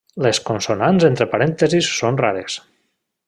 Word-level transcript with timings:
Les 0.25 0.37
consonants 0.45 1.05
entre 1.09 1.27
parèntesis 1.35 1.91
són 1.99 2.21
rares. 2.25 2.57